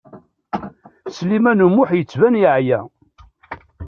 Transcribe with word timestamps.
Sliman 1.15 1.65
U 1.65 1.67
Muḥ 1.69 1.89
yettban 1.93 2.35
yeɛya. 2.41 2.79